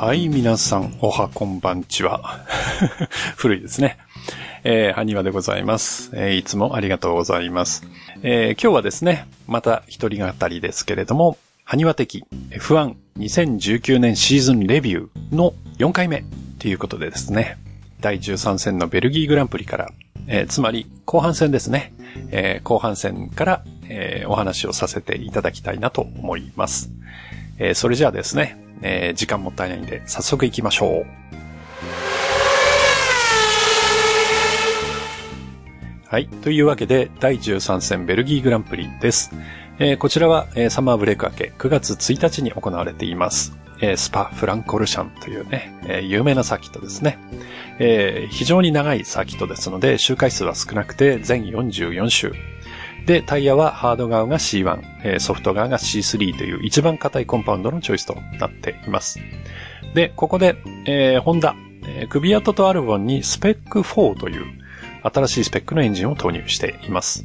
[0.00, 2.46] はい、皆さん、おはこんばんちは。
[3.34, 3.98] 古いですね。
[4.62, 6.12] えー、はにわでございます。
[6.14, 7.84] えー、いつもありがとうございます。
[8.22, 16.22] えー、今日はですね、また一人語りですけれども、はにわ的 F12019 年シーズンレビューの4回目
[16.60, 17.58] ということでですね、
[18.00, 19.90] 第13戦のベルギーグランプリから、
[20.28, 21.92] えー、つまり後半戦ですね、
[22.30, 26.88] えー、後半戦から、えー、お話をさせていただきたいなと思います。
[27.58, 31.28] えー、それじゃあですね、えー、時間もったいないんで早速行きましょう。
[36.10, 36.26] はい。
[36.26, 39.30] というわけで、第13戦ベルギーグランプリです。
[39.78, 43.58] えー、こちらは、えー、サマーブレイク明け9月1日に行われています。
[43.82, 47.18] えー、スパ・フランコルシャンというね、え有名なサーキットですね。
[47.78, 52.32] え非常に長いサーキットですので、周回数は少なくて全44周。
[53.08, 59.18] で、タイヤはハード側が C1、ソフト側が C3 という一番硬いコンパウンドのチョイスとなっています。
[59.94, 64.44] で、ここで、えー、ホンダ、えー、クビアトとアルボンにスペック4という
[65.02, 67.24] 新しいスペックのエンジンを投入しています。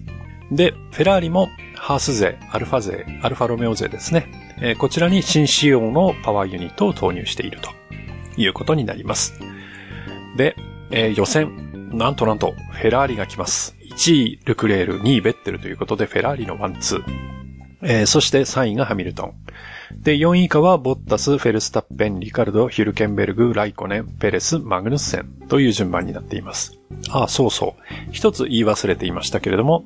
[0.53, 4.55] で、フェラーリもハース勢、アルファ勢、アルファロメオ勢ですね。
[4.61, 7.71] え、こちらに新仕様のパワーユニットを投入していると
[8.37, 9.37] いうことになります。
[10.37, 10.55] で、
[10.91, 13.75] えー、予選、なんとなんと、フェラーリが来ます。
[13.95, 17.03] 1位、ルクレール、2位、ベッテルということで、フェラーリのワンツー。
[17.85, 19.33] えー、そして3位がハミルトン。
[20.01, 26.79] で、4位以下はボッタス、フェルスタッペン、リカルド、ヒルケンベルグ、ライコネン、ペレス、マグヌッセンという順番になっています。
[27.09, 27.83] ああ、そうそう。
[28.11, 29.83] 一つ言い忘れていましたけれども、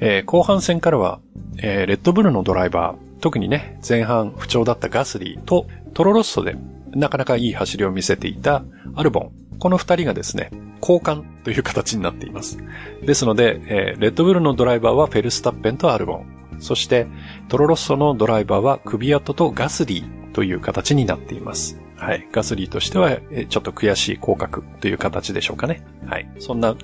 [0.00, 1.20] えー、後半戦からは、
[1.58, 6.56] えー、レッドブルのドライバー、特にね、前半不調だったガスリーとトロロッソで
[6.94, 9.32] なかなかいい走りを見せていたアルボン。
[9.58, 10.50] この二人がですね、
[10.80, 12.58] 交換という形になっています。
[13.02, 16.26] ですので、えー、レッドブルのドライバーはフェルスタッペンとアルボン。
[16.60, 17.06] そして、
[17.48, 21.80] トロロッソのドライバーはクビアットとガスリーという形になっています。
[21.96, 22.28] はい。
[22.30, 23.18] ガスリーとしては、
[23.48, 25.82] ちょっと悔しい降格という形でしょうかね。
[26.06, 26.28] はい。
[26.38, 26.76] そんな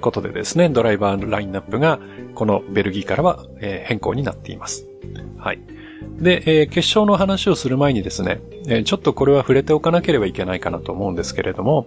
[0.00, 1.98] ことでですね、ドライバーのラインナップが、
[2.34, 4.86] このベルギーからは、変更になっています。
[5.36, 5.60] はい。
[6.18, 8.40] で、決勝の話をする前にですね、
[8.84, 11.86] ちょっとこれは触れておかなければいけないかなと思うんですけれども、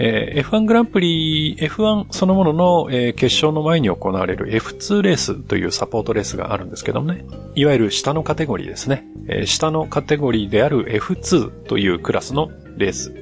[0.00, 7.24] えー、F1 グランプリ、F1 そのものの、えー、決勝の前に行われる F2 レースというサポートレースがあるんですけどもね。
[7.56, 9.04] いわゆる下のカテゴリーですね。
[9.26, 13.12] えー、下のカテゴリーである F2 というクラスのレース。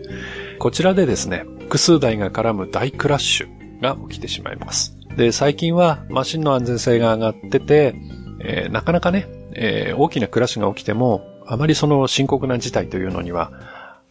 [0.58, 4.98] こちらでですね、複数台が絡む大クラッシュが起きてしまいます。
[5.16, 7.94] で、最近はマシンの安全性が上がってて、
[8.40, 13.52] えー、なかなかね、えー、大きなクラッシュが起きても、あまりその深刻な事態というのには、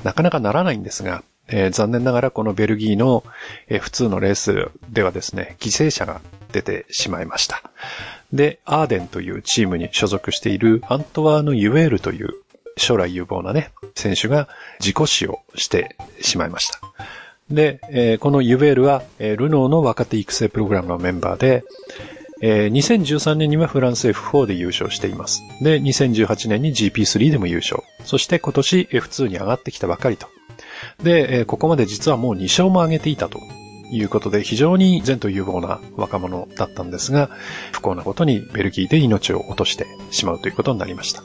[0.04, 3.24] なかなかならないんですが、えー、残念ながらこのベルギーの、
[3.68, 7.62] えー、普通のレースではですね、犠牲者が出てしまいました。
[8.34, 12.30] で、アーデンというチームに所属しているアントワーヌ・ユエールという
[12.78, 16.80] 将来有望なね、選手が自己死をしてしまいました。
[17.50, 21.64] で、えー、このユエールは、え、ルノーの若手育成プログラムのメンバーで、
[22.42, 25.42] えー、2013年にはフランス F4 で優勝しています。
[25.62, 27.82] で、2018年に GP3 でも優勝。
[28.04, 30.28] そして今年 F2 に上がってきたばかりと
[31.04, 33.40] で、えここまで実はもう2勝も挙げていたと
[33.92, 37.30] いうことで、非常に前途有望な若者だったんですが、
[37.72, 41.24] 不幸なことにベルギーで命を落としてしまうということになりました。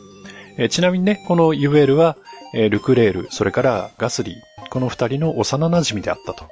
[0.58, 2.16] えちなみにね、このユエルは、
[2.54, 6.44] えルクレール、それからガスリー、この二人の幼馴染であったと、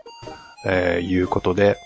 [0.66, 1.76] えいうことで、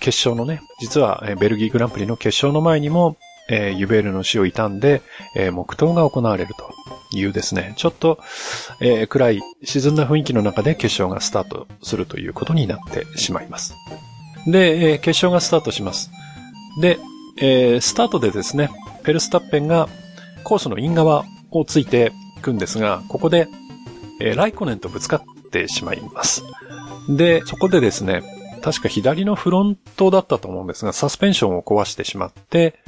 [0.00, 3.16] 決勝のね、実はベルギーグランプリの決勝の前にも、
[3.48, 5.02] えーユベールの死を悼んで、
[5.36, 6.72] えー黙祷が行われると
[7.16, 8.18] いうですね、ちょっと、
[8.80, 13.74] えー、暗い沈んだ雰囲気の中で決勝がスタートするということになってしまいます。
[14.46, 16.10] で、えー、決勝がスタートします。
[16.80, 16.98] で、
[17.38, 18.70] えー、スタートでですね、
[19.04, 19.88] ペルスタッペンが
[20.44, 23.48] コースのイン側をついていくんですが、ここで、
[24.20, 26.42] えー、ライコネンとぶつかってしまいます。
[27.08, 28.22] で、そこでですね、
[28.62, 32.78] 確か左のフロントだったと思うんですが、サスペンションを壊してしまって、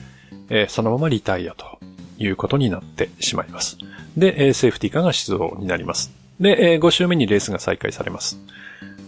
[0.48, 1.78] えー、そのままリタイアと
[2.18, 3.76] いうことになってしまいます。
[4.16, 6.12] でえ、セーフティーカーが出動になります。
[6.40, 8.38] でえ、5周目にレースが再開されます。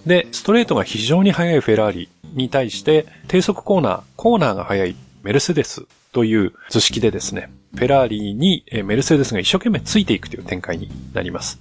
[0.05, 5.87] で、ストレートが非常に速いフェラーリに対して、低速コーナー、コーナーが速いメルセデス
[6.17, 11.61] という図式でですね、フェラーリにメルセデスが一生懸命ついていくという展開になります。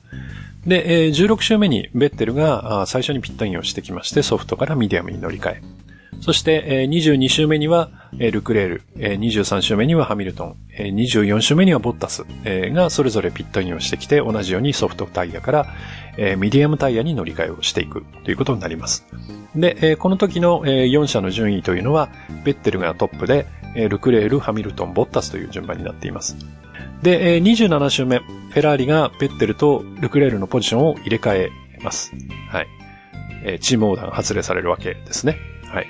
[0.66, 5.62] で、16周目にベッテルが最初にピットインをしてきまして、ソフトからミディアムに乗り換え。
[6.22, 15.68] そして、22周目には、ルクレール、23周目にはハミルトン、24周目にはボッタスがそれぞれピットインをしてきて、同じようにソフトタイヤから
[16.38, 19.06] ミディアムタイヤに乗り換えをしていくということになります。
[19.54, 22.08] で、この時の4者の順位というのは、
[22.46, 26.36] ベッテルがトップで、ルクレール、ハミルトン、ボッタスという順番になっています。
[27.04, 31.50] で、え27周目、フェラーリがベッテルとルクレールのポジションを入れ替え
[31.84, 32.14] ます。
[32.50, 33.60] はい。
[33.60, 35.38] チームオーダーが発令されるわけですね。
[35.66, 35.88] はい。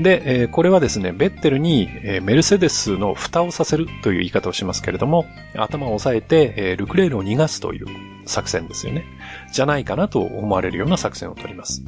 [0.00, 1.88] で、これはですね、ベッテルに、
[2.22, 5.26] メルセデスの蓋をさせるという言い方をしますけれども、
[5.56, 7.86] 頭を押さえて、ルクレールを逃がすという
[8.24, 9.04] 作戦ですよね。
[9.52, 11.82] じゃないかなと思われるような作戦を取ります。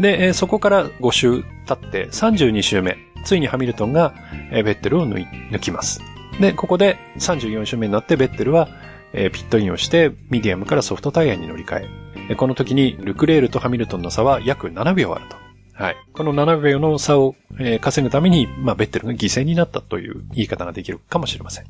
[0.00, 4.14] で、そこから5周経って32周目、ついにハミルトンが、
[4.50, 6.00] えベッテルを抜抜きます。
[6.40, 8.68] で、ここで34周目になってベッテルは、
[9.12, 11.88] えピットインをして、ミディアムからソフトタイヤに乗り換
[12.30, 15.36] え、この時にルクレールとハミルトンの差は約7秒あると。
[15.72, 15.96] はい。
[16.12, 21.66] この7秒の差を、えー稼ぐために、まあ、ベッテルが犠牲になったという言い方ができるかもしれません。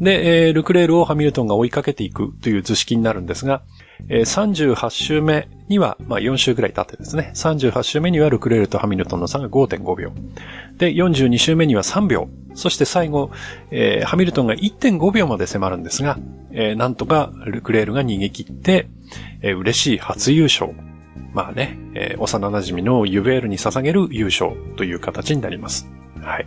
[0.00, 3.62] で、えールクレールをハミルトンが追いかけていくという図式になるんですが、
[4.08, 10.12] えー38周目には、まあ、4周ぐらい経ってですね、38周目にはルクレールとハミルトンの差が5.5秒。
[10.76, 12.28] で、42周目には3秒。
[12.54, 13.30] そして最後、
[13.70, 16.18] えーハミルトンが1.5秒まで迫るんですが、
[16.52, 18.88] えーなんとかルクレールが逃げ切って、
[19.40, 20.72] えー嬉しい初優勝。
[21.32, 25.88] まあね、えー幼馴染のユベールに捧げる優勝という形になります。
[26.20, 26.46] はい。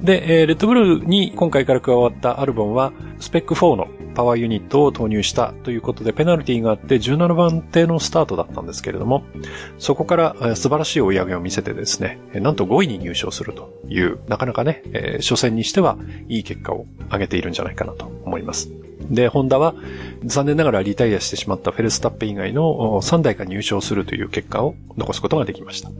[0.00, 9.24] で、えーレッドブルに今回から加わったアルボンは、スペック4のパワーユニットを投入したということで、ペナルティがあって17番手のスタートだったんですけれども、
[9.78, 15.98] そこから素晴らしい追い上げを見せてですね、なんと5位に入賞するという、なかなかね、え初戦にしては
[16.28, 18.70] いい結果を上げているんじゃないかなと思います。
[19.10, 19.74] で、ホンダは
[20.24, 25.90] 残念ながらリタイアしてしまったフェルスタッペ以外の3台が入賞するという結果を残すことができました。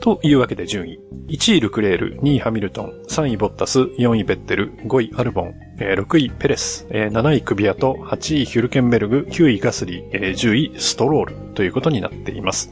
[0.00, 0.98] というわけで順位。
[1.28, 12.70] 1位ルクレール、2位ハミルトン、3位ボッタス、4位ベッテル、5位アルボン、えー6位ペレス、えー7位クビアと、8位ヒュルケンベルグ、9位ガスリー、えー10位ストロールということになっています。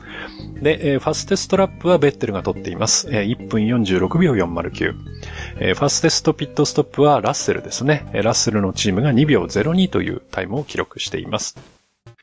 [0.60, 3.08] で、ファステストラップはベッテルが取っています。
[3.10, 4.92] えー1分46秒409。
[4.92, 8.08] ファステストピットストップはラッセルですね。
[8.12, 11.56] ラッセルのチームが2秒02というタイムを記録しています。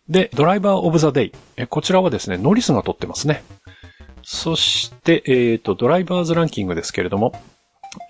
[0.07, 1.67] で、ドライバーオブザデイ。
[1.67, 3.43] こちらはですね、ノリスが取ってますね。
[4.23, 7.33] そして、えっ、と、ドライバーズランキングですけれども、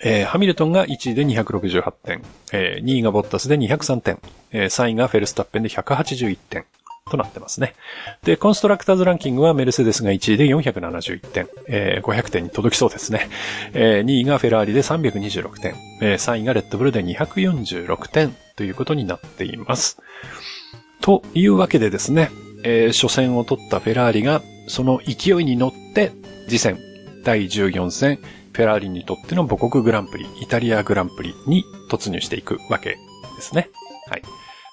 [0.04, 2.22] えーハミルトンが1位で268点、
[2.52, 4.20] えー2位がボッタスで203点、
[4.52, 6.66] えー3位がフェルスタッペンで181点
[7.10, 7.74] となってますね。
[8.24, 13.30] で、コンストラクターズランキングはメルセデスが1位で471点、えー500点に届きそうですね。
[13.74, 19.98] えー2位がフェラーリで326点、えー3位がレッドブルで246点ということになっています。
[21.02, 22.30] というわけでですね、
[22.64, 26.12] えー初戦を取ったフェラーリが、その勢いに乗って、
[26.48, 26.78] 次戦、
[27.24, 28.20] 第14戦、
[28.54, 32.98] フェラーリにとっての母国グランプリ、イタリアグランプリに突入していくわけで
[33.42, 33.70] すね。
[34.10, 34.24] はい。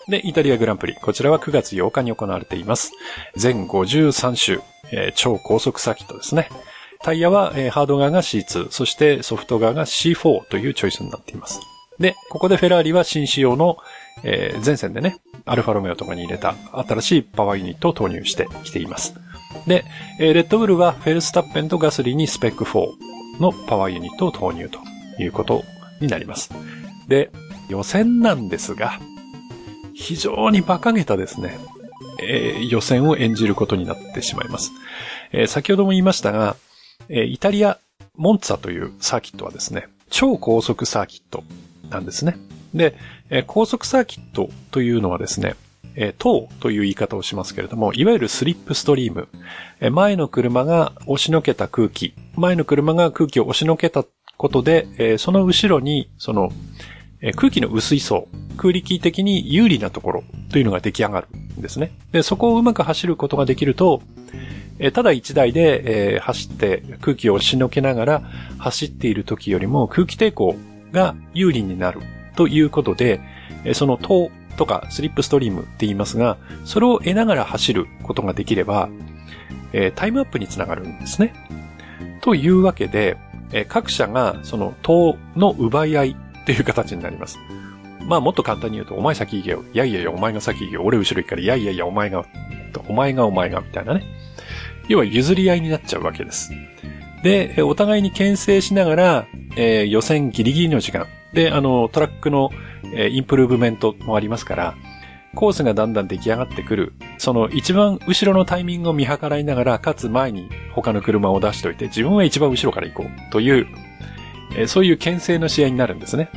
[0.09, 2.93] で、イタリアグランプリ、こちらは9月8日に行われています。
[3.35, 4.61] 全53周、
[4.93, 6.49] えー超高速サーキットですね。
[7.03, 11.61] タイヤは、えーハード側が C2、そしてソフト側が C4 というチョイスになっています。
[11.99, 13.79] で、ここでフェラーリは新仕様の、
[14.23, 19.15] えー前線でね、アルファロメオとかに入れた新しいパワーユニットを投入してきています。
[19.67, 19.85] で、
[20.21, 24.79] えーレッドブルはフェルスタッペンとガスリーにスペック4のパワーユニットを投入と
[25.23, 25.65] いうこと
[26.01, 26.51] になります。
[27.09, 27.31] で、
[27.69, 28.99] 予選なんですが、
[29.95, 31.59] 非常に馬鹿げたですね、
[32.21, 34.73] えー予選を演じることになってしまいます。
[35.33, 36.57] えー先ほども言いましたが、
[37.09, 37.79] えーイタリア、
[38.17, 41.45] モンツァというサーキットはですね、超高速サーキット
[41.91, 42.37] なんですね。
[42.75, 42.95] で、
[43.31, 45.57] え高速サーキットというのはですね、
[45.97, 49.29] えー塔という言い方をしますけれども、いわゆるスリップストリーム。
[49.81, 54.05] えー前の車が押しのけた空気、前の車が空気を押しのけた
[54.37, 56.53] ことで、えーその後ろに、その、
[57.23, 61.93] え空気の薄い層、空力的に有利なところというのが出来上がるんですね。
[62.13, 64.03] で、そこをうまく走ることができると、
[64.79, 68.23] えただ一台で、え走って空気を押しのけながら
[68.59, 70.55] 走っている時よりも空気抵抗
[70.93, 72.01] が有利になる
[72.37, 73.21] ということで、
[73.73, 78.89] その塔とかスリップストリームって言いますが、それを得ながら走ることができれば、
[79.73, 81.35] えータイムアップにつながるんですね。
[82.21, 83.17] というわけで、
[83.53, 86.11] えー各社がその塔の奪い合い
[86.43, 87.39] っていう形になります。
[88.07, 89.65] まあもっと簡単に言うと、お前先行けよ。
[89.73, 90.83] いやいやいや、お前が先行けよ。
[90.85, 92.25] 俺後ろ行くから、いやいやいや、お前が、
[92.89, 94.05] お前がお前が、みたいなね。
[94.89, 96.53] 要は譲り合いになっちゃうわけです。
[97.25, 101.07] で、お互いに牽制しながら、えー予選ギリギリの時間。
[101.33, 102.51] で、あの、トラックの、
[102.95, 104.75] えインプルーブメントもありますから、
[105.35, 106.95] コースがだんだん出来上がってくる。
[107.19, 113.67] その一番後ろのタイミングを見計らいながら、かつ前に他の車を出しておいて、自分は一番後ろから行こうという、
[114.57, 116.31] えそういう牽制の試合になるんですね。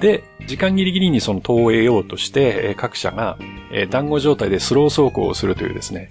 [0.00, 3.38] で、時間ギリギリにその投を得ようとして、各社が、
[3.72, 6.10] え団子状態でスロー走行をするというですね、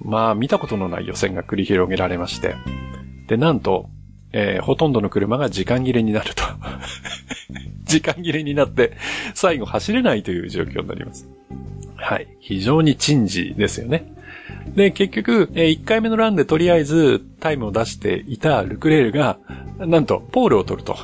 [0.00, 2.56] まあ見たことのない予選が繰り広げられまして、
[3.28, 3.90] で、なんと、
[4.32, 6.44] えーほとんどの車が時間切れになると。
[7.84, 8.92] 時間切れになって、
[9.34, 11.28] 最後走れないという状況になります。
[11.96, 12.26] はい。
[12.40, 14.12] 非常に珍事ですよね。
[14.74, 19.38] で、結局、え1回目のランでとりあえずタイムを出していたルクレールが、
[19.78, 20.96] なんと、ポールを取ると。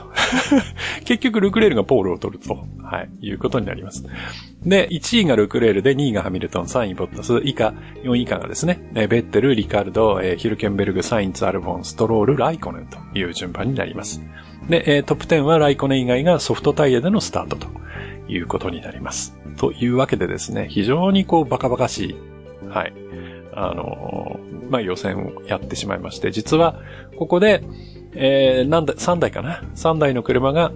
[1.05, 4.05] 結局、ルクレールがポールを取ると、はい、いうことになります。
[4.65, 14.23] で、1位がルクレールで、2位がハミルトン、3位ボッタス、以下、4位以下がですね、ベッテル、リカルド、ヒルケンベルグ、サインツ、アルボン、ストロール、ライコネンという順番になります。
[14.69, 17.69] で、トップ10はライコネン以外がソフトタイヤでのスタートと
[18.29, 19.37] いうことになります。
[19.59, 22.17] というわけでですね、非常にこうバカバカしい、
[22.69, 22.93] はい、
[23.53, 24.41] あの
[24.71, 26.81] まあ、予選をやってしまいまして、実は、
[27.17, 27.63] ここで、
[28.15, 30.73] えー、なんだ、3台かな ?3 台の車が、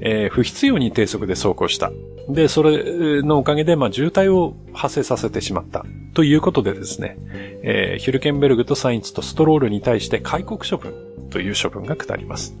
[0.00, 1.90] えー不必要に低速で走行した。
[2.28, 5.84] で、それのおかげで、まあ、渋滞を発生させてしまった。
[6.14, 7.16] ということでですね、
[7.62, 10.94] えーヒルケンベルグとサインツとストロールに対して開国処分
[11.30, 12.56] という処分が下ります。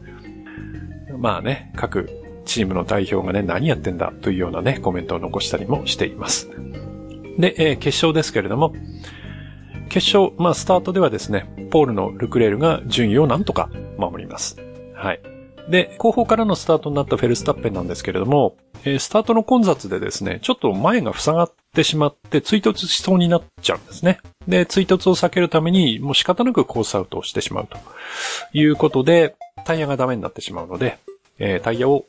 [1.18, 2.08] まあね、各
[2.44, 4.12] チームの代表がね、何やってんだ？
[4.20, 6.50] というようなね、コメントを残したりもしています。
[7.38, 8.74] で、えー決勝ですけれども、
[9.88, 14.56] 決勝、まあ、スタートではですね、ポールのルクレールが順位をなんとか守ります。
[14.94, 15.20] はい。
[15.68, 24.18] で、後方からのスタートになったフェルスタッペンなんですけれども、えースタートの混雑でですね、ちょっと前が塞がってしまって追突しそうになっちゃうんですね。
[24.48, 27.76] で、追突を避けるために、もう仕方なくコースアウトをしてしまうと
[28.52, 30.98] いうことで、タイヤがダメになってしまうので、
[31.38, 32.06] えータイヤを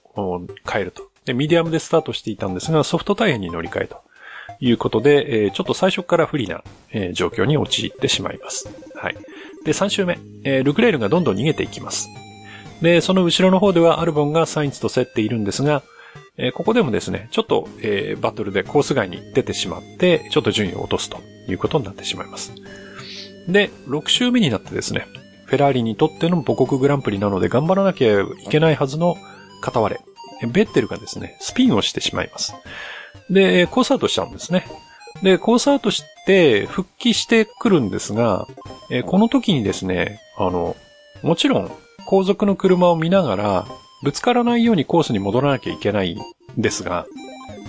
[0.69, 1.03] 変えると。
[1.25, 3.97] で、ミディアムでスタートしていたんですが、ソフトタイヤに乗り換えと。
[4.63, 8.69] いうことで、えーちょっと最初から不利な、えー状況に陥ってしまいます。
[8.95, 9.15] はい。
[9.65, 12.07] で、3周目、えールクレールがどんどん逃げていきます。
[12.81, 15.83] で、その後ろの方ではアルボンがサインツと競っているんですが、
[16.37, 22.53] えーここでもですね、ちょっと、えーバトルでコース外に出てしまって、ちょっと順位を落とすということになってしまいます。
[23.47, 25.05] で、6周目になってですね、
[25.45, 29.15] フェラーリにとっての母国グランプリなので頑張らなきゃいけないはずの
[29.61, 29.95] 片割
[30.41, 32.55] れ、ベッテルがですね、スピンをしてしまいます。
[33.29, 34.65] で、コースアウトしちゃうんですね。
[35.21, 38.47] で、コースアウトして復帰してくるんですが、
[38.89, 40.75] えーこの時にですね、あの、
[41.21, 41.71] もちろん
[42.05, 43.65] 後続の車を見ながら、
[44.03, 47.05] ぶつからないようにコースに戻らなきゃいけないんですが、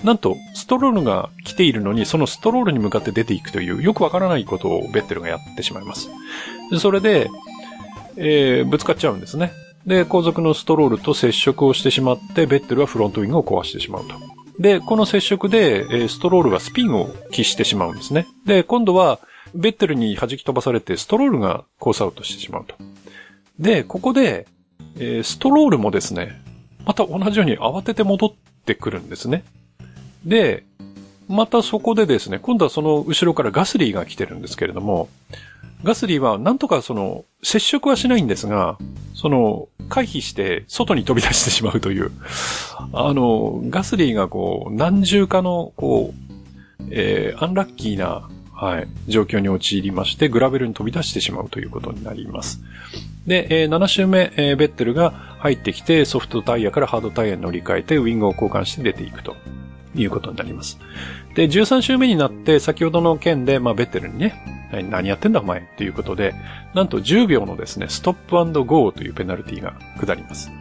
[0.04, 6.08] なんと、ストロールが来ているのに、そのストロールに向かって出ていくという、よくわからないことをベッテルがやってしまいます。
[6.78, 7.30] それで、
[8.16, 9.52] えーぶつかっちゃうんですね。
[9.86, 14.14] で、後続のストロールと接触をしてしまって、ベッテルはフロントウィングを壊してしまうと。
[14.58, 18.26] で、この接触で、ストロールがスピンを喫してしまうんですね。
[18.44, 19.20] で、今度は、
[19.54, 22.74] ベッテルに弾き飛ばされて、ストロールがコースアウトしてしまうと。
[23.62, 24.46] で、ここで、
[24.96, 26.42] えーストロールもですね、
[26.84, 28.32] また同じように慌てて戻っ
[28.66, 29.44] てくるんですね。
[30.24, 30.64] で、
[31.28, 35.08] またそこでですね、今度はその後ろからガスリーが来てるんですけれども、
[35.84, 38.78] ガスリーはなんとかその、接触はしないんですが、
[39.14, 42.10] その、回避して外に飛び出してしまうという、
[42.92, 48.28] あの、ガスリーがこう、何重かの、こう、えーアンラッキーな、
[48.62, 52.62] はい、状況に陥りまして、グラベルに飛び出してしまうということになります。
[53.26, 59.34] で、えー7周目、えーベッテルが入ってきて、ソフトタイヤからハードタイヤに乗り換えて、ウィングを交換して出ていくと
[59.96, 60.78] いうことになります。
[61.34, 66.32] で、13周目になって、先ほどの件で、まあ、ベッテルにね、何やってんだお前ということで、
[66.72, 70.52] なんと10秒のですね、ストップゴーというペナルティが下ります。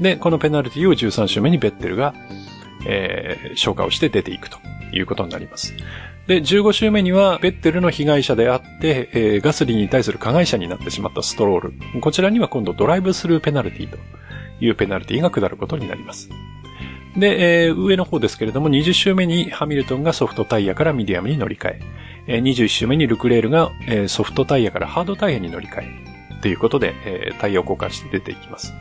[0.00, 2.12] で、このペナルティを13周目にベッテルが、
[2.88, 4.58] えー消化をして出ていくと
[4.92, 5.72] いうことになります。
[6.26, 12.00] で、15周目には、ベッテルの被害者であって、えーガスリーに対する加害者になってしまったストロール。
[12.00, 13.96] こちらには今度ドライブスルーペナルティと
[14.60, 16.28] いうペナルティが下ることになります。
[17.16, 21.80] で、えー上の方ですけれども、20周目にハミルトンがソフトタイヤからミディアムに乗り換え、
[22.26, 28.74] えー21周目にルクレールが、えーソフトタイヤからハードタイヤに乗り換え、ということで、えータイヤを交換して出ていきます。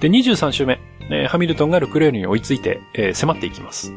[0.00, 3.92] で、23周目、えーハミルトンがルクレールに追いついて、えー迫っていきます。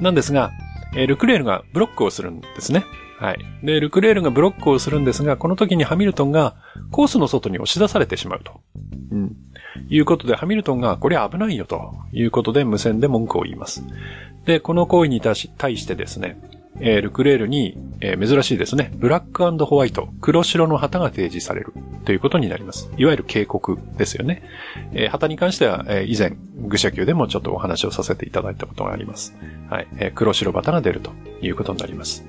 [0.00, 0.52] なんですが、
[0.94, 2.84] えールクレールがブロックをするんですね。
[3.18, 3.38] はい。
[3.64, 6.54] で、ルクレールがブロックをするんですが、この時にハミルトンが
[6.92, 8.60] コースの外に押し出されてしまうと。
[9.10, 9.36] うん。
[9.88, 13.82] いうことで、ハミルトンが、これ危ないよということで、無線で文句を言います。
[14.44, 16.40] で、この行為に対し対してですね、
[16.80, 21.72] えールクレールに、えー珍しいですね、ブラックホワイト、黒白の旗が提示される
[22.04, 22.90] ということになります。
[22.96, 24.42] いわゆる警告ですよね。
[24.92, 29.36] えー旗に関しては、え以前、愚者級でもちょっとお話をさせていただいたことがあります。
[29.70, 29.88] はい。
[29.98, 32.24] え黒白旗が出るということになります。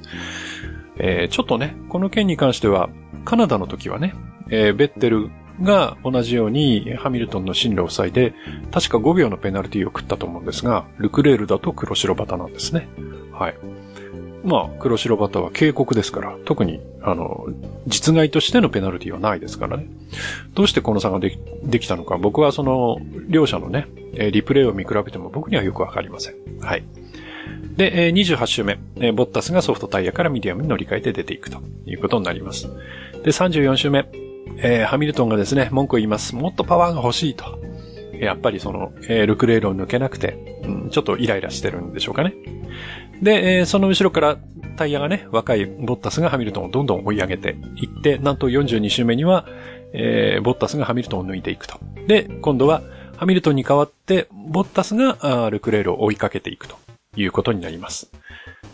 [0.98, 2.90] えちょっとね、この件に関しては、
[3.26, 4.14] カナダの時はね、
[4.50, 5.30] えベッテル
[5.62, 8.34] が同じようにハミルトンの進路を塞いで、
[8.72, 12.88] 確か5秒のペナルティを食ったと思うんですが、ルクレールだと黒白旗なんですね。
[13.34, 13.56] はい。
[14.44, 17.48] まあ、黒白バターは警告ですから、特に、あの、
[17.88, 19.88] 実害としてのペナルティはないですからね。
[20.54, 23.88] どうしてこの差ができできたのか、僕はその、両者のね、
[24.32, 26.36] リプレイを見比べても僕にはよくわかりません。
[26.62, 26.84] はい。
[27.76, 28.76] で、28周目、
[29.12, 32.68] ボッタスがソフトタイヤからミディアムに乗り換えて出ていくということになります。
[33.24, 34.10] で、34周目、
[34.58, 36.36] えー、ハミルトンがですね、文句を言います。
[36.36, 37.60] もっとパワーが欲しいと。
[38.20, 42.34] やっぱりその、えー、ルクレールを抜けなくて、うん、ちょっとイライラしてるんでしょうかね。
[43.22, 44.38] で、えー、その後ろから
[44.78, 49.46] タイヤがね、若いボッタスがハミルトンをどんどん追い上げていって、なんと42周目には、
[49.94, 51.80] えー、ボッタスがハミルトンを抜いていくと。
[52.08, 52.82] で、今度は
[53.18, 56.78] ハミルトンに代わって、ボッタスがルクレールを追いかけていくと
[57.16, 58.10] いうことになります。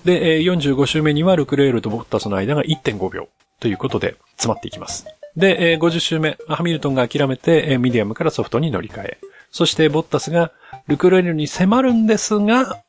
[0.03, 3.27] で、えー、45周目にはルクレールとボッタスの間が1.5秒
[3.59, 5.07] ということで詰まっていきます。
[5.35, 9.17] で、えー、50周目、ハミルトンが諦めて、えー、ミディアムからソフトに乗り換え。
[9.55, 10.51] そしてボッタスが
[10.89, 12.83] ルクレールに迫るんですが、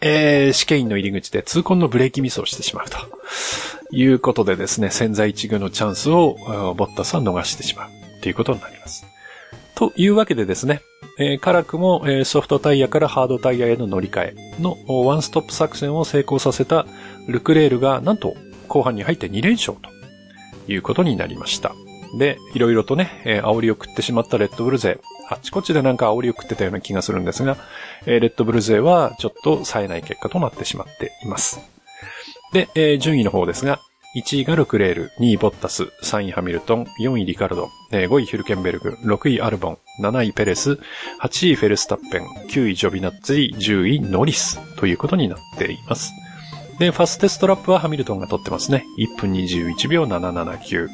[0.00, 2.98] えー、シケインの入り口で痛恨のブレーキミスをしてしまうと。
[3.92, 7.88] いうことでですね、千載一遇のチャンスをボッタスは逃してしまう
[8.20, 9.06] ということになります。
[9.76, 10.80] というわけでですね、
[11.20, 16.84] えー、辛くも、えー、ソフトタイヤからハードタイヤへの乗り換えのワンストップ作戦を成功させた
[17.28, 18.34] ルクレールがなんと
[18.66, 21.76] 後半に入って2連勝ということになりました。
[22.18, 24.98] で、いろいろとね、えー、煽りを食ってしまったレッドブル勢、
[25.28, 27.56] あっちこっちでなんか煽りを食ってたような気がするんですが、
[28.06, 31.60] えー、レッドブル勢はちょっと冴えない結果となってしまっています。
[32.52, 33.80] で、えー、順位の方ですが、
[34.16, 40.78] 1位がルクレール、2位ボッタス、3位ハミルトン、4位リカルド、5位ヒルケンベルグ、6位アルボン、7位ペレス、
[41.20, 46.10] 8位フェルスタッペン、9位ジョビナッツィ、10位ノリスということになっています。
[46.78, 48.84] で、ファステストラップはハミルトンが取ってますね。
[48.98, 50.88] 1分21秒779。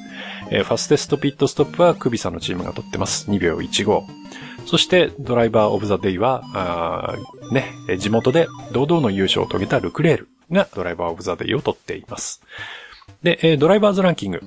[0.50, 3.30] えー、ファステストピットストップはクビサのチームが取ってます。
[3.30, 4.02] 2秒15。
[4.64, 7.16] そして、ドライバーオブザデイは、
[7.52, 7.66] ね、
[7.98, 12.42] 地元で堂々の優勝を遂げたルクレールがドライバーオブザデイを取っています。
[13.24, 14.42] で、ドライバーズランキング。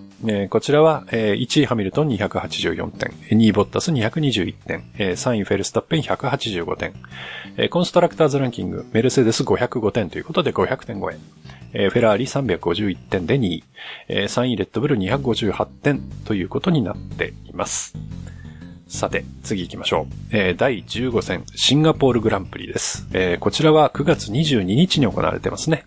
[0.50, 13.63] こちらは、1位ハミルトン284点、2位ボッタス221点、3位フェルスタッペン185点、コンストラクターズランキング、メルセデス505点ということで500点超え、フェラーリ351点で2位、
[14.09, 17.96] 3位レッドブル258点ということになっています。
[18.87, 20.55] さて、次行きましょう。
[20.55, 23.07] 第15戦シンガポールグランプリです。
[23.40, 25.85] こちらは9月22日に行われてますね。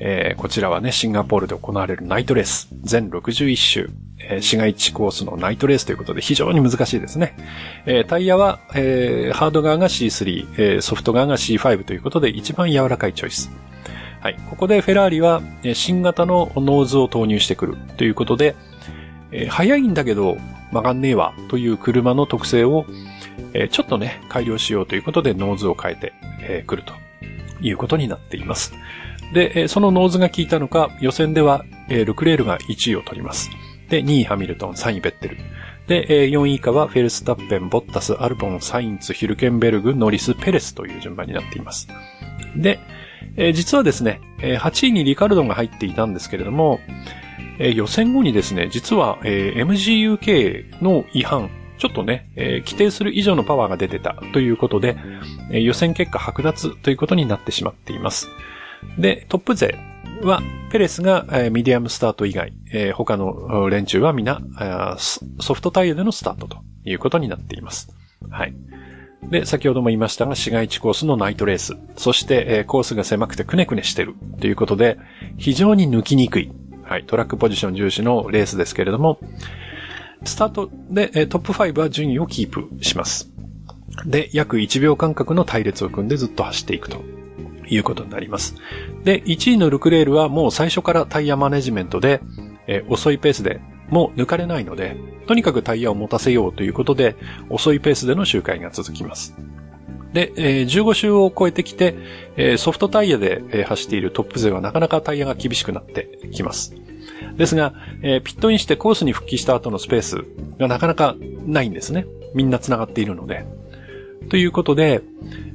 [0.00, 2.68] えー、こちらはね、シンガポールで行われるナイトレース。
[2.82, 3.90] 全61周。
[4.18, 7.36] えー、市街地コースのナイトレースということで非常に難しいですね。
[7.86, 13.50] えー、タイヤは、えー、ハード側が C3、えー、ソフト側が C5 ということで一番柔らかいチョイス。
[14.20, 14.36] はい。
[14.48, 15.42] ここでフェラーリは、
[15.74, 18.56] 新型のノーズを投入してくるということで、
[19.32, 20.38] え、速いんだけど
[20.72, 22.86] 曲がんねえわという車の特性を、
[23.52, 26.94] え、ちょっとね、改良しようということでノーズを変えてく、えー、ると
[27.60, 28.72] いうことになっています。
[29.32, 33.50] で、そのノーズが効いたのか、予選では、ルクレールが1位を取ります。
[33.88, 35.36] で、2位ハミルトン、3位ベッテル。
[35.86, 41.88] で、4位以下はフェルスタッペン、ボッタス、アルボン、サインツ、ヒルケンベルグ、ノリス、ペレスという順番になっています。
[42.56, 42.78] で、
[43.52, 46.80] 実はですね、8位にリカルドが入っていたんですけれども、
[47.58, 54.96] 予選後にですね、実は MGU-K の違反、ちょっとね、規定する以上のパワーが出てたということで、
[55.50, 58.30] 予選結果剥奪ということになってしまっています。
[58.98, 59.78] で、トップ勢
[60.22, 64.40] は、ペレスが、えー、ミディアムスタート以外、えー、他の連中は皆、
[65.38, 67.94] ソフトタイヤでのスタートということになっています。
[68.30, 68.54] はい。
[69.30, 74.98] で、先ほども言いましたが、市街地コースのナイトレース、そして、えー、コースが狭くてくねくねしてるということで、
[75.38, 76.50] 非常に抜きにくい、
[76.82, 79.18] はい、トラックポジション重視のレースですけれども、
[80.24, 83.30] スタートで、トップ5は順位をキープします。
[84.06, 87.02] で、約1秒間隔の隊列を組んでずっと走っていくと
[87.68, 88.56] いうことになります。
[89.04, 92.20] で、1位のルクレールはもう最初からタイヤマネジメントで、
[92.66, 94.96] えー、遅いペースでもう抜かれないので、
[95.26, 97.16] とにかくタイヤを持たせようということで、
[97.50, 99.34] 遅いペースでの周回が続きます。
[100.12, 101.96] で、えー、15周を超えてきて、
[102.36, 106.74] えー、ソフトタイヤで、え、走っているトップ勢はなかなかタイヤが厳しくなってきます。
[107.36, 110.24] ですが、えー、ピットインしてコースに復帰した後のスペース
[110.58, 112.06] がなかなかないんですね。
[112.32, 113.44] みんな繋がっているので。
[114.28, 115.02] ということで、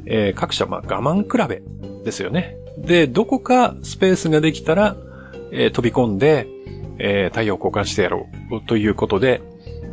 [0.05, 1.61] えー、各社、まあ、我慢比べ
[2.03, 2.55] ですよね。
[2.77, 4.95] で、どこかスペースができたら、
[5.51, 6.47] えー、飛び込んで、
[6.99, 9.41] えー、タイヤを交換してやろうということで、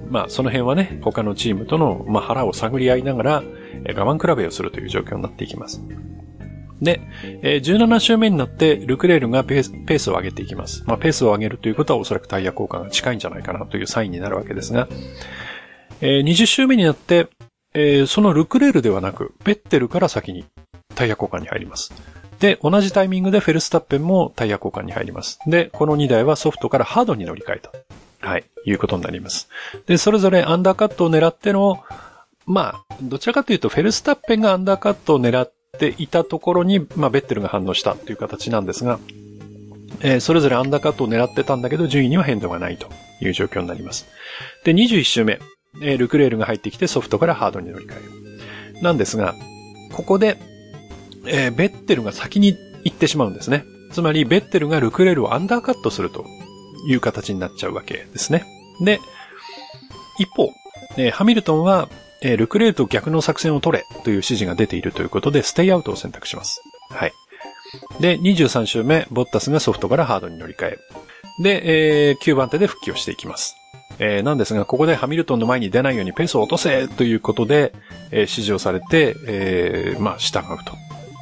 [0.08, 3.42] まあ、その辺はね、他のチームとの、まあ、腹を探り合いながら、
[3.84, 5.82] えー、我慢比べをするという状況になっていきます。
[6.80, 7.00] で、
[7.42, 10.84] えー、17周目になって、ルクレールがペースペースを上げていきます。
[10.86, 14.88] まあ、ペースを上げるということはおそらくタイヤ交換が近いんじゃないかなというサインになるわけですが、
[16.00, 17.28] えー、20周目になって、
[17.78, 20.46] えー、そのルクレールではなく、ベッテルから先に
[20.94, 21.92] タイヤ交換に入ります。
[22.40, 25.38] で、同じタイミングでフェルスタッペンもタイヤ交換に入ります。
[25.46, 27.72] で、この2台はソフトからハードに乗り換えた。
[28.26, 29.50] はい、いうことになります。
[29.86, 31.84] で、それぞれアンダーカットを狙っての、
[32.46, 38.98] まあ、どちらかというとフェルスタッペンがアンダーカットを狙っていたところに、まあ、ベッテルが反応したという形なんですが、
[40.00, 42.88] えーそれぞれアンダーカットを狙ってたんだけど、順位には変動がないと
[43.20, 44.06] いう状況になります。
[44.64, 45.38] で、21周目、
[45.82, 47.94] えルクレールが入ってきてソフトからハードに乗り換え
[48.76, 48.82] る。
[48.82, 49.34] なんですが、
[49.92, 50.38] ここで、
[51.26, 53.64] えーベッテルが先に行ってしまうんですね。
[53.92, 56.24] つまり、ベッテルがルクレールをアンダーカットすると
[56.88, 58.44] いう形になっちゃうわけですね。
[58.80, 59.00] で、
[60.18, 60.50] 一方、
[60.96, 61.88] えーハミルトンは、
[62.22, 66.60] えールクレールと逆の作戦を取れという指示が出ているということで、ステイアウトを選択します。
[66.90, 67.12] はい。
[68.00, 70.78] で、23周目、ボッタスがソフトからハードに乗り換え。
[71.42, 73.54] で、えー9番手で復帰をしていきます。
[73.98, 77.72] えーなんですが、ここでハミルトンの前に出ないようにペースを落とせということで、
[78.10, 80.74] えー指示をされて、えーまあ、従うと。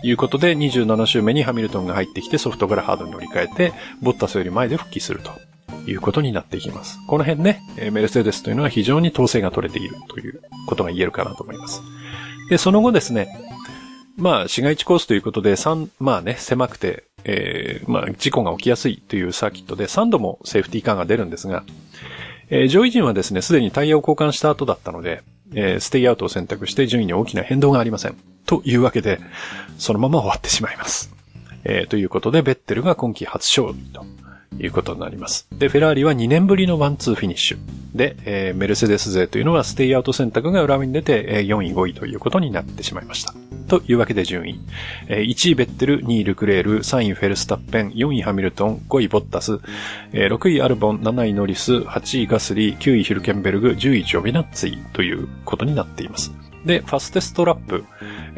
[0.07, 5.33] いうことで、27周目にハミルトンが入ってきてソフトからハードに乗り換えて、ボッタスより前で復帰すると
[5.91, 6.99] いうことになっていきます。
[7.07, 11.81] この辺ね、メルセデスというのは非常に統制が取れているということが言えるかなと思います。
[12.51, 13.29] で、その後ですね、
[14.17, 15.57] まあ、市街地コースということで、
[15.99, 21.65] まあね、狭くて、えーまあ、事故が起きやすいというサーキットで3度もセーフティーカーが出るんですが、
[22.55, 25.23] えー上位陣はですね、すでにタイヤを交換した後だったので、
[25.55, 28.17] えーステイアウトを選択して順位に大きな変動がありません。
[28.47, 29.19] というわけで、
[29.79, 31.12] そのまま終わってしまいます。
[31.64, 34.05] えーということで、ベッテルが今季初勝利と
[34.62, 35.49] いうことになります。
[35.53, 37.59] で、フェラーリは2年ぶりのワンツーフィニッシュ。
[37.95, 43.35] で、えーメルセデス勢というのはステイアウト選択が裏目に出て、えー4位5位ということになってしまいました。
[43.66, 44.61] というわけで順位。
[45.09, 49.59] えー1位ベッテル、2位ルクレール、3位フェルスタッペン、4位ハミルトン、5位ボッタス、
[50.12, 56.33] えー6位アルボン、7位ノリス、8位ガスリー、9位ヒルケンベルグ、10位ジョビナッツィということになっています。
[56.64, 57.85] で、ファステストラップ、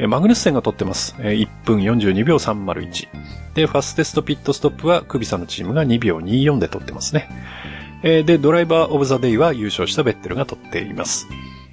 [0.09, 1.15] マグヌッセンが取ってます。
[1.21, 3.09] え1分42秒301。
[3.55, 7.29] で、ファステストピットストップはクビサのチームが2秒24で取ってますね。
[8.03, 11.29] で、ドライバーオブザデイは優勝したベッテルが取っています。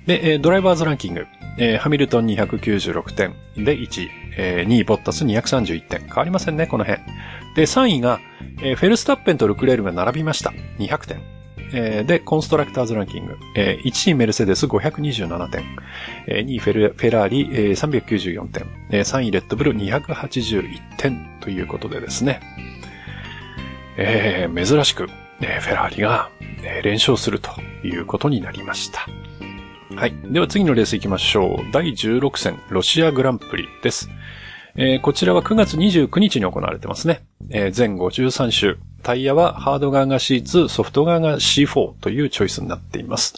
[0.05, 1.25] で、ドライバーズランキング。
[1.57, 4.09] えーハミルトン296点で1位。
[4.37, 5.99] えー2位ボッタス231点。
[6.01, 7.01] 変わりませんね、この辺。
[7.55, 8.19] で、3位が、
[8.61, 10.51] えーフェルスタッペンとルクレールが並びました。
[10.79, 11.21] 200点。
[11.75, 13.37] えーで、コンストラクターズランキング。
[13.55, 15.63] えー1位メルセデス527点。
[16.27, 18.65] えー2位フェルフェラーリ、えー394点。
[18.91, 20.63] えー3位レッドブル281
[20.97, 22.39] 点ということでですね。
[23.97, 25.07] えー珍しく、
[25.41, 26.29] えーフェラーリが、
[26.63, 27.51] えー連勝すると
[27.83, 29.07] いうことになりました。
[29.95, 30.13] はい。
[30.25, 31.71] では次のレース行きましょう。
[31.71, 34.10] 第16戦、ロシアグランプリです。
[34.75, 37.23] えーこちらは9月29日に行われてますね。
[37.49, 38.77] えー全53周。
[39.03, 43.36] タイヤはハード側が C2、ソフト側が C4 というチョイスになっています。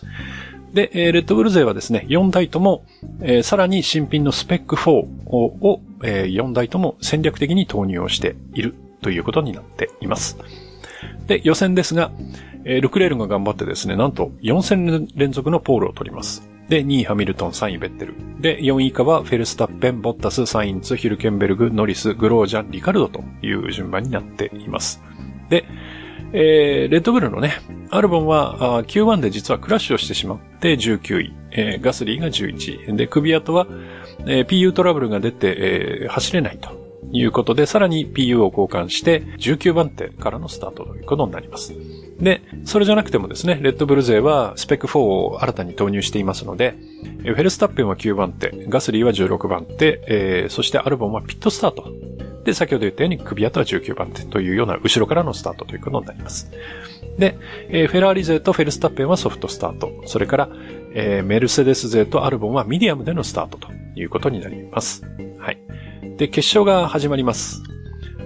[0.74, 2.86] で、えーレッドブル勢はですね、4台とも、
[3.22, 10.38] えーさらに新品のスペック4を、をえー4台とも戦略的に投入をしているということになっています。
[11.28, 12.12] で、予選ですが、
[12.66, 16.50] えールクレールが頑張ってですね、なんと4戦連続のポールを取ります。
[16.68, 18.16] で、2位ハミルトン、3位ベッテル。
[18.42, 25.02] で、4位以下はフェルスタッペン、ボッタス、サインツ、ヒルケンベルグ、ノリス、グロージャン、リカルドという順番になっています。
[25.50, 25.66] で、
[26.34, 27.54] えー、レッドブルのね、
[27.92, 32.98] アルボンはあ Q1 で実はクラッシュをしてしまって19位、えーガスリーが11位。
[32.98, 33.68] で、クビアトは、
[34.26, 36.72] えー PU トラブルが出て、えー走れないと
[37.12, 41.74] いうことで、さらに PU を交換して19番手からのスタートということになります。
[42.20, 46.76] で、それじゃなくてもですね、レッドブル勢はスペック4を新たに投入していますので、
[47.24, 51.92] フェルスタッペンは9番手、ガスリーは16番手、えーそしてアルボンはピットスタート。
[52.46, 56.52] で、先ほど言ったようにクビアトは19番手というような後ろからのスタートということになります。
[57.18, 57.38] で、
[57.70, 59.92] えーフェラーリ勢とフェルスタッペンはソフトスタート。
[60.06, 60.50] それから、
[60.94, 65.04] えーメルセデス勢とアルボンはミディアムでのスタートということになります。
[65.38, 65.60] はい。
[66.18, 67.62] で、決勝が始まります。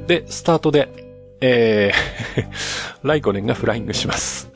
[0.07, 1.08] で、スタートで、
[1.41, 2.47] えー、
[3.07, 4.51] ライコネンがフライングします。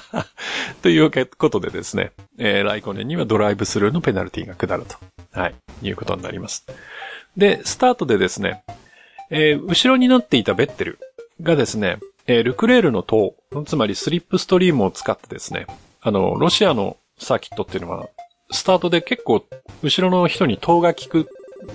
[0.82, 4.96] ということでですね、えーライコネンにはドライブスルーのペナルティが下ると。
[5.32, 5.54] はい。
[5.82, 6.66] いうことになります。
[7.36, 8.64] で、スタートでですね、
[9.30, 10.98] えー後ろになっていたベッテル
[11.42, 13.34] がですね、えールクレールの塔、
[13.66, 15.66] つまりスリップストリームを使ってですね、
[16.00, 18.08] あの、ロシアのサーキットっていうのは、
[18.50, 19.46] スタートで結構、
[19.82, 21.28] 後ろの人に塔が効く、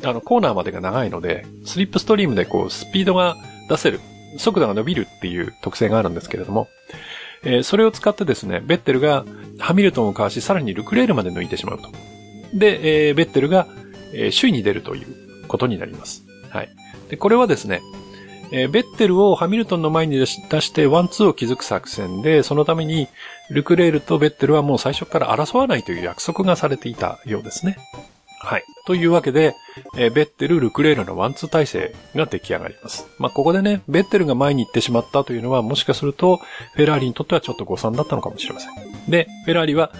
[0.03, 3.35] あの、コーナーまでが長いので、スリップストリームでこう、スピードが
[3.69, 3.99] 出せる、
[4.37, 6.67] 速度が伸びるっていう特性があるんですけれども、
[7.43, 9.25] えーそれを使ってですね、ベッテルが
[9.59, 11.89] ハミルトンをかわし、さらにルクレールまで抜いてしまうと。
[12.53, 13.67] で、えーベッテルが、
[14.13, 16.23] えー首位に出るということになります。
[16.49, 16.69] はい。
[17.09, 17.81] で、これはですね、
[18.51, 23.07] えーベッテルをハミルトンの前に出し出してワンツーを築く作戦で、そのために
[23.49, 27.77] ルクレールとベッテルはもう最初から争わないという約束がされていたようですね。
[28.41, 28.63] はい。
[28.85, 29.55] というわけで、
[29.97, 33.05] えーベッテル、ルクレールのワンツー体制が出来上がります。
[33.19, 36.37] まあ、ここでね、ベッテルが前に行ってしまったというのは、もしかすると、
[36.73, 38.71] フェラーリにとってはちょっと誤算だったのかもしれません。
[39.09, 39.91] で、フェラーリは、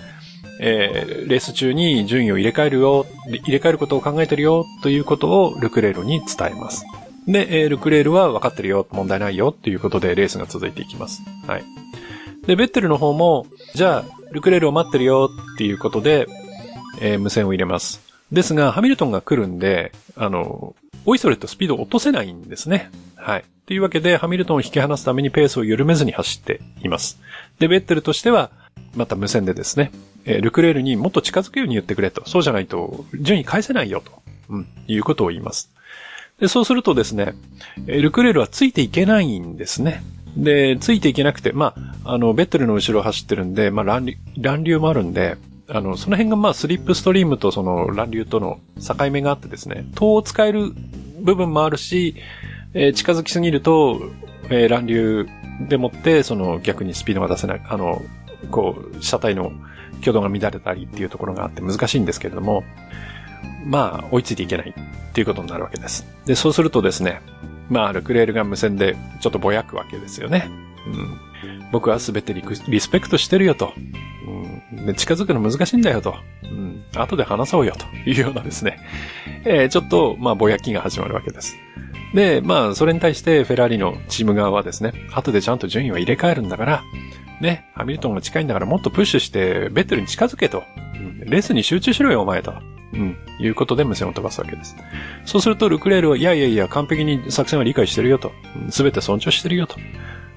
[0.62, 6.86] えーレース中に順位を入れ替えるよ、入れ替えることを考えてるよ、ということをルクレールに伝えます。
[7.28, 11.22] で、えールクレールは分かってるよ、問題ないよ、ということでレースが続いていきます。
[11.46, 11.64] はい。
[12.48, 16.26] で、ベッテルの方も、じゃあ、ルクレールを待ってるよ、っていうことで、
[17.02, 18.09] えー無線を入れます。
[18.32, 22.92] ですが、ハミルトンが来るんで、あの、おいそれとスピードを落とせないんですね。
[23.16, 23.46] はい。
[23.66, 27.20] というわけで、ハミルトンを引き離すためにペースを緩めずに走っています。
[27.60, 28.52] で、ベッテルとしては、
[28.96, 29.92] また無線でですね、
[30.26, 32.28] えールクレールにもっと近づくように言ってくれと。
[32.28, 34.12] そうじゃないと、順位返せないよと。
[34.50, 35.72] うん、いうことを言います。
[36.40, 37.34] で、そうするとですね、
[37.88, 40.04] えールクレールはついていけないんですね。
[40.38, 45.38] で、ついていけなくて、まあ、あの、ベッテルの後ろを走ってるんで、まあ、乱流、乱流もあるんで、
[45.72, 50.72] あの、その辺がまあ、スリップストリームとその乱流との境目があってですね、塔を使える
[51.22, 52.16] 部分もあるし、
[52.74, 54.00] えー近づきすぎると、
[54.50, 55.28] えー乱流
[55.68, 58.02] でもって、その逆にスピードが出せない、あの、
[58.52, 59.52] こう、車体の
[60.00, 62.64] 挙動が乱れたりっていうところがあって難しいんですけれども、
[63.66, 66.06] まあ、追いついていけないっていうことになるわけです。
[66.26, 67.22] で、そうするとですね、
[67.70, 70.50] まあ、ルクレールが無線でちょっとぼやくわけですよね。
[70.88, 71.20] うん。
[71.72, 73.74] 僕は全てリスペクトしてるよと。
[74.28, 74.59] うん。
[74.72, 76.16] で近づくの難しいんだよと。
[76.44, 76.84] うん。
[76.96, 78.80] 後で話そうよというようなですね。
[79.46, 81.56] えーちょっと、まあ、ぼやきが始まるわけです。
[82.14, 86.84] で、まあ、それに対してフェラーリのチーム側はですね、後でちゃんと順位は入れ替えるんだから、
[87.42, 90.64] ね、ハミルトンが近いんだからもっとプッシュして、ベッテルに近づけと。
[90.76, 92.54] うんレースに集中しろよ、お前と。
[92.94, 93.18] うん。
[93.40, 94.76] いうことで無線を飛ばすわけです。
[95.26, 98.32] そうすると、ルクレールは、いやいやいや、完璧に作戦は理解してるよと。
[98.70, 99.76] すべて尊重してるよと。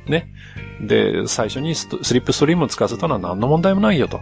[0.06, 0.32] ね。
[0.80, 4.20] で、最初にスリップストリームを使わせたのは何の問題もないよと。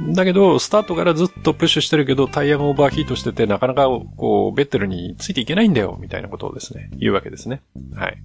[0.00, 0.14] うん。
[0.14, 7.62] だけど、スタートからずっとプッシュしてるけど、タイヤがオーバーヒートしてて、なかなか、こう、ベッテルについていけないんだよ、みたいなことをですね、言うわけですね。
[7.96, 8.22] はい。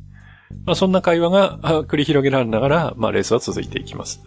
[0.65, 4.23] まあ、そんな会話が繰り広げられながら、まあ、レースは続いていきます。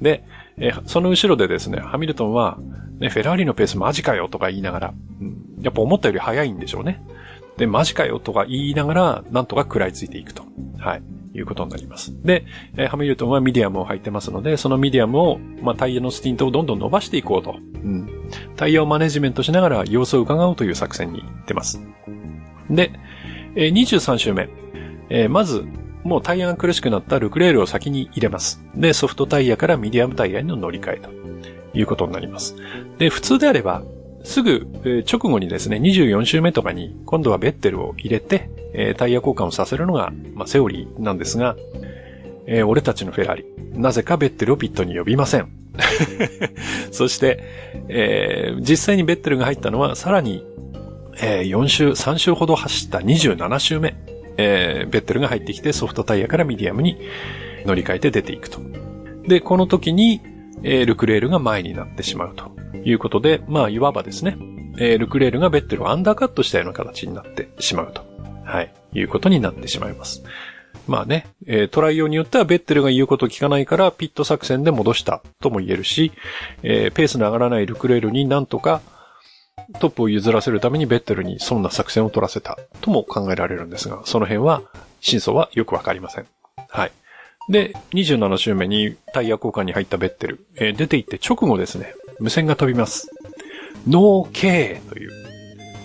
[0.00, 0.24] で、
[0.56, 2.58] えその後ろでですね、ハミルトンは、
[2.98, 7.02] ね、フェラーリのペースマジかよとか言いながら、うんやっぱ思ったより速いんでしょうね。
[7.56, 10.44] で、マジかよとか言いながら、なんとか食らいついていくと。
[10.78, 11.02] はい。
[11.32, 12.12] いうことになります。
[12.22, 12.44] で、
[12.76, 17.56] えーハミルトンはミディアムを履いてますので、そのミディアムを、まあ、タイヤのスティントをどんどん伸ばしていこうと。
[17.56, 18.08] うん。
[18.56, 21.80] タイヤをマネジメントしながら様子を伺おうという作戦に出ます。
[22.68, 22.92] で、
[23.54, 24.48] えー23周目。
[25.08, 25.66] えーまず、
[26.02, 28.64] もうタイヤが苦しくなったルクレールを先に入れます。
[28.74, 31.10] で、ソフトタイヤからミディアムタイヤにの乗り換えと
[31.78, 32.56] いうことになります。
[32.98, 33.82] で、普通であれば、
[34.24, 34.66] すぐ、
[35.10, 38.50] 直後にですね、24周目とかに、今度はベッテルを入れて、
[38.96, 41.56] タイヤ交換をさせるのが、まあ、セオリーなんですが、
[42.46, 45.48] えー俺たちのフェラーリ、なぜかベッテルをピットに呼びません。
[46.90, 47.42] そして、
[47.88, 50.44] えー実際にベッテルが入ったのは、さらに、
[51.22, 53.94] えー4周、3周ほど走った27周目、
[54.36, 56.98] えベッテルが入ってきてソフトタイヤからミディアムに
[57.66, 58.60] 乗り換えて出ていくと。
[59.26, 60.20] で、この時に、
[60.62, 62.50] えールクレールが前になってしまうと
[62.84, 64.36] いうことで、まあ、いわばですね、
[64.78, 68.02] えールクレールがベッテルをアンダーカットしたような形になってしまうと。
[68.44, 68.72] はい。
[68.92, 70.22] いうことになってしまいます。
[70.86, 76.12] まあね、えートライ用によってはベッテルが言うことを聞かないからピット作戦で戻したとも言えるし、
[76.62, 78.80] えーペースの上がらないルクレールになんとか
[79.78, 84.62] トップを譲らせるためにベッテルにそんな作戦を取らせたとも考えられるんですが、その辺は
[85.00, 86.26] 真相はよくわかりません。
[86.68, 86.92] はい。
[87.48, 93.10] で、27周目にタイヤ交換に入ったベッテル、えー出て行って直後ですね、無線が飛びます。
[93.88, 95.10] ノー K という。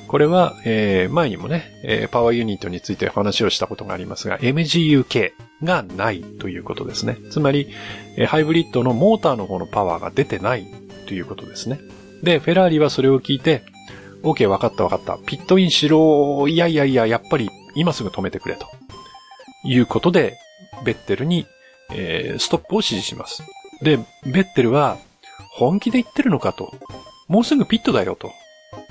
[0.07, 5.31] これは、えー前にもね、えーパワーユニットについて話をしたことがありますが、MGUK
[5.63, 7.17] がないということですね。
[7.31, 7.69] つまり、
[8.17, 10.67] えハイブリッドのモーターの方のパワーが出てない
[11.07, 11.79] ということですね。
[12.21, 13.63] で、フェラーリはそれを聞いて、
[14.23, 15.17] OK、わかったわかった。
[15.25, 16.47] ピットインしろ。
[16.47, 18.67] いやいやいや、やっぱり今すぐ止めてくれと。
[19.63, 20.37] いうことで、
[20.83, 21.45] ベッテルに、
[21.91, 23.43] えーストップを指示します。
[23.81, 24.97] で、ベッテルは、
[25.53, 26.73] 本気で言ってるのかと。
[27.27, 28.31] もうすぐピットだよと。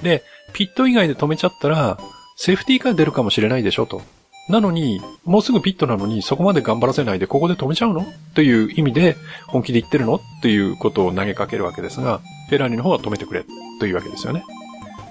[0.02, 1.98] で、ピット以外で止めちゃったら、
[2.36, 4.02] セーフティーカー出るかもしれないでしょと。
[4.48, 8.04] なのに、もうすぐピットなのに、そこまで頑張らせないで、ここで止めちゃうの？
[8.34, 9.16] という意味で、
[9.46, 10.20] 本気で言ってるの？
[10.42, 12.20] ということを投げかけるわけですが、
[12.50, 13.44] フェラーリの方は止めてくれ、
[13.80, 14.44] というわけですよね。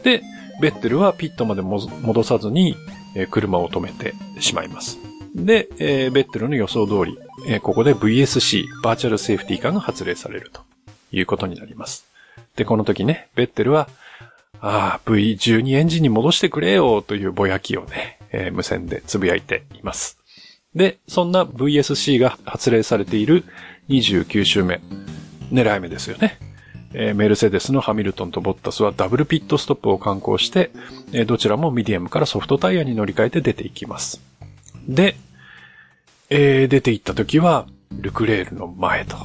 [0.03, 0.21] で、
[0.61, 2.75] ベッテルはピットまで戻さずに、
[3.31, 4.99] 車を止めてしまいます。
[5.35, 7.17] で、えーベッテルの予想通り、
[7.47, 10.61] えーここで VSC、バーチャルセーフティーカーが発令されると
[11.11, 12.05] いうことになります。
[12.55, 13.89] で、この時ね、ベッテルは、
[14.61, 20.19] ああ、V12 エンジンに戻してくれよというぼやきをね、えー無線でつぶやいています。
[20.75, 23.43] で、そんな VSC が発令されている
[23.89, 24.81] 29周目、
[25.51, 26.37] 狙い目ですよね。
[26.93, 30.69] えーメルセデスのハミルトンとボッタスはダブルピットストップを観光して、
[31.11, 34.21] えーどちらもミディアムからソフトタイヤに乗り換えて出ていきます。
[34.87, 35.15] で、
[36.29, 39.17] えー出て行った時は、ルクレールの前と。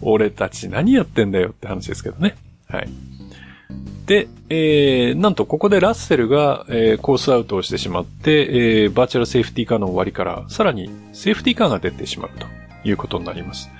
[0.00, 2.36] 俺たち何やってんだよって話ですけどね。
[2.68, 2.88] はい。
[4.06, 12.46] で、えー、なんとここでラッセルが、えーコースアウトをしてしまって、えーバーチャルセーフティーカーの終わりから、さらにセーフティーカーが出てしまうと
[12.88, 13.70] いうことになります。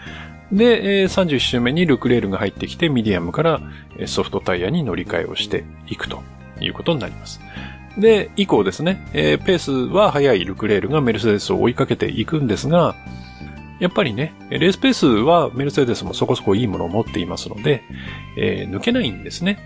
[0.52, 3.60] で、えー31周目にルクレールが入ってきて、ミディアムから
[4.06, 6.22] ソフトタイヤに乗り換えをしていくと
[6.60, 7.40] いうことになります。
[7.98, 12.94] で、以降ですね、えーペースは速いルクレールがメルセデスを追いかけていくんですが、
[13.80, 17.82] やっぱりね、レースペースはメルセデスもそこそこいいものを持っていますので、
[18.38, 19.58] えー抜けないんですね。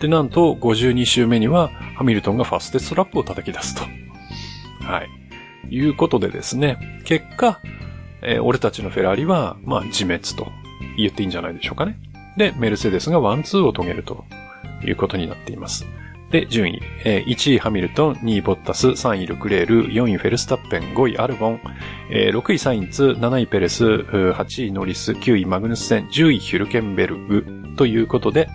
[0.00, 3.82] で、なんと52周目にはハミルトンがファステストラップを叩き出すと。
[4.84, 5.08] はい。
[5.74, 7.60] いうことでですね、結果、
[8.22, 10.52] えー俺たちのフェラーリは、まあ、自滅と
[10.96, 11.98] 言っていいんじゃないでしょうかね。
[12.36, 14.24] で、メルセデスがワンツーを遂げると
[14.84, 15.86] いうことになっています。
[16.30, 21.60] で、順位、えー1位ハミルトン、2位ボッタス、3位ルクレール、4位フェルスタッペン、5位アルボン、
[22.10, 27.46] えー6位サインツ、7位ペレス、8位ノリス、9位マグヌスセン、10位ヒュルケンベルグ。
[27.76, 28.48] ということで、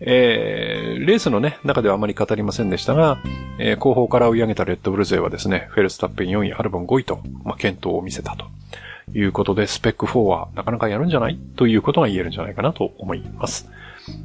[0.00, 3.18] えーレースのね、中ではあまり語りませんでしたが、
[3.58, 8.46] えー後方から追い上げたレッドブル勢はですね、フェルスタッペン4位、アルボン5位と、まあ、健闘を見せたと
[9.12, 11.36] いうことで、スペック4はなかなかやるんじゃない？
[11.56, 13.68] ということが言えるんじゃないかなと思います。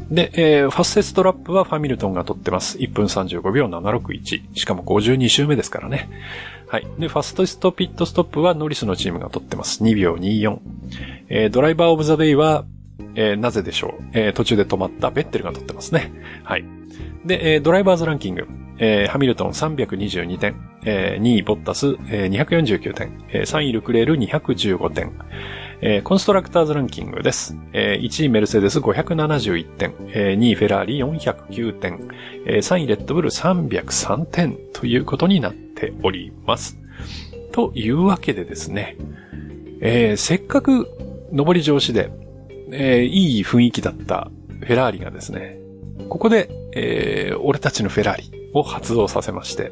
[0.10, 2.78] で、えーファステストラップはファミルトンが取ってます。
[2.78, 4.42] 1分35秒761。
[4.54, 6.10] しかも52周目ですからね。
[6.68, 6.88] はい。
[7.00, 9.84] で、ファステストピットストップはノリスのチームが取ってます。
[9.84, 10.58] 2秒24。
[11.30, 12.66] えードライバーオブザデイは、
[13.16, 14.04] えーなぜでしょう？
[14.14, 16.12] えー途中で止まったベッテルが取ってますね。
[16.44, 16.66] はい。
[17.26, 18.48] で、えードライバーズランキング。
[18.78, 20.56] えーハミルトン322点。
[20.86, 23.26] えー2位ボッタス、えー249点。
[23.30, 25.14] えー3位ルクレール215点。
[25.88, 27.56] えーコンストラクターズランキングです。
[27.72, 29.94] えー1位メルセデス571点。
[30.08, 32.10] えー2位フェラーリ409点。
[32.48, 36.80] えー3位レッドブル303点ということになっております。
[37.52, 38.98] というわけでですね、
[39.80, 40.90] えーせっかく
[41.32, 42.10] 上り調子で、
[42.72, 45.60] えーいい雰囲気だったフェラーリがですね、
[46.10, 49.72] ここで、えー俺たちのフェラーリを発動させまして、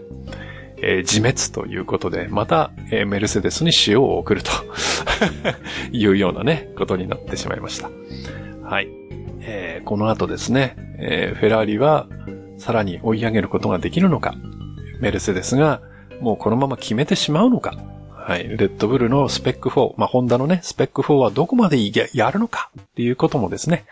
[0.86, 4.52] えー自滅ということで、また、えーメルセデスに塩を送ると
[5.92, 7.90] いうようなね、ことになってしまいました。
[8.64, 8.88] はい。
[9.42, 12.08] えーこの後ですね、えーフェラーリは
[12.58, 14.36] さらに追い上げることができるのか、
[15.00, 15.82] メルセデスが
[16.22, 17.76] もうこのまま決めてしまうのか、
[18.12, 18.48] はい。
[18.48, 23.84] レッドブルのスペック4、まあ、ホンダのね、スペック4はどこまでややるのかっていうこともですね、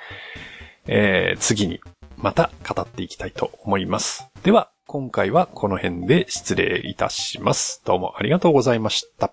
[0.88, 1.82] えー次に
[2.18, 4.30] また語っていきたいと思います。
[4.44, 7.82] では、今回はこの辺で失礼いたします。
[7.86, 9.32] どうもありがとうございました。